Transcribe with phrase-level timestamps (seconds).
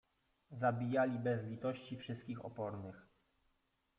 [0.51, 2.95] Zabijali bez litości wszystkich opornych.